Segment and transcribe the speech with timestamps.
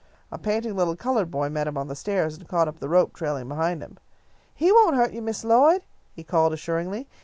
[0.31, 3.13] A panting little coloured boy met him on the stairs and caught up the rope
[3.13, 3.99] trailing behind him.
[4.51, 7.07] "He won't hurt you, Miss Lloyd," he called, assuringly.